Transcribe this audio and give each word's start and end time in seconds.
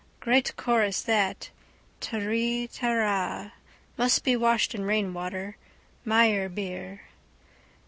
Great 0.19 0.55
chorus 0.55 1.03
that. 1.03 1.51
Taree 1.99 2.67
tara. 2.73 3.53
Must 3.99 4.23
be 4.23 4.35
washed 4.35 4.73
in 4.73 4.83
rainwater. 4.83 5.57
Meyerbeer. 6.07 7.01